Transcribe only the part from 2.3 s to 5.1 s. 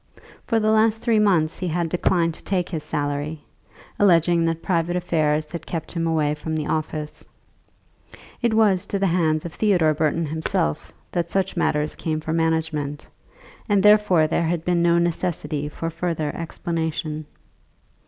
to take his salary, alleging that private